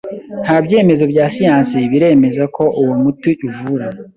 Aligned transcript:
Nta 0.43 0.57
byemezo 0.65 1.03
bya 1.11 1.25
siyansi 1.33 1.77
biremeza 1.91 2.43
ko 2.55 2.63
uwo 2.81 2.93
muti 3.03 3.31
uvura 3.47 3.87